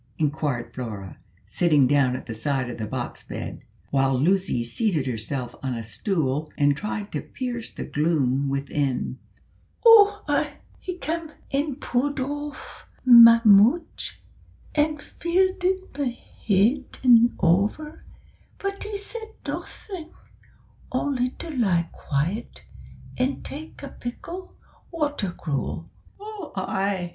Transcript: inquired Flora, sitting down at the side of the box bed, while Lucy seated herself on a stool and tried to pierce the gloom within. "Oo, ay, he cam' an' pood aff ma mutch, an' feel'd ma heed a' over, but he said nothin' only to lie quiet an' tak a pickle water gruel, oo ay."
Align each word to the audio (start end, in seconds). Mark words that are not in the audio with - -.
inquired 0.17 0.73
Flora, 0.73 1.15
sitting 1.45 1.85
down 1.85 2.15
at 2.15 2.25
the 2.25 2.33
side 2.33 2.71
of 2.71 2.79
the 2.79 2.87
box 2.87 3.21
bed, 3.21 3.61
while 3.91 4.17
Lucy 4.17 4.63
seated 4.63 5.05
herself 5.05 5.53
on 5.61 5.75
a 5.75 5.83
stool 5.83 6.51
and 6.57 6.75
tried 6.75 7.11
to 7.11 7.21
pierce 7.21 7.69
the 7.69 7.83
gloom 7.85 8.49
within. 8.49 9.19
"Oo, 9.87 10.09
ay, 10.27 10.53
he 10.79 10.97
cam' 10.97 11.31
an' 11.53 11.75
pood 11.75 12.19
aff 12.19 12.87
ma 13.05 13.41
mutch, 13.45 14.19
an' 14.73 14.97
feel'd 14.97 15.63
ma 15.95 16.05
heed 16.05 16.97
a' 17.03 17.29
over, 17.39 18.03
but 18.57 18.81
he 18.81 18.97
said 18.97 19.35
nothin' 19.45 20.09
only 20.91 21.29
to 21.37 21.51
lie 21.51 21.87
quiet 21.91 22.63
an' 23.19 23.43
tak 23.43 23.83
a 23.83 23.89
pickle 23.89 24.55
water 24.89 25.31
gruel, 25.37 25.91
oo 26.19 26.51
ay." 26.55 27.09